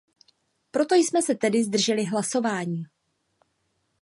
[0.71, 2.83] Proto jsme se tedy zdrželi hlasování.